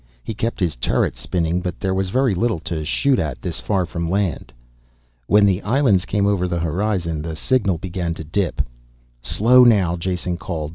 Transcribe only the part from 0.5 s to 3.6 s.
his turret spinning, but there was very little to shoot at this